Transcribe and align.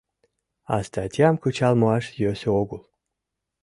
А 0.75 0.75
статьям 0.87 1.35
кычал 1.43 1.73
муаш 1.79 2.05
йӧсӧ 2.21 2.49
огыл». 2.61 2.81